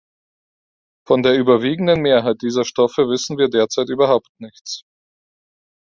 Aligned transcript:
Von 1.05 1.21
der 1.21 1.37
überwiegenden 1.37 2.01
Mehrheit 2.01 2.41
dieser 2.41 2.65
Stoffe 2.65 3.07
wissen 3.07 3.37
wir 3.37 3.49
derzeit 3.49 3.87
überhaupt 3.87 4.29
nichts. 4.39 4.81